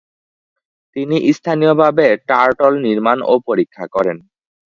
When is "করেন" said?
3.95-4.17